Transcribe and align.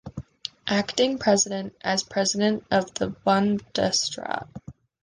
Acting 0.65 1.19
President, 1.19 1.75
as 1.81 2.01
President 2.01 2.65
of 2.71 2.91
the 2.95 3.09
Bundesrat. 3.23 4.47